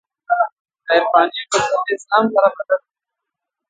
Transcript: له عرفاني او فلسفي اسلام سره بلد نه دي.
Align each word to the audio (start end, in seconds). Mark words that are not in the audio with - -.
له 0.87 0.93
عرفاني 0.97 1.37
او 1.39 1.47
فلسفي 1.51 1.91
اسلام 1.97 2.25
سره 2.33 2.47
بلد 2.55 2.69
نه 2.85 2.85
دي. 2.85 2.87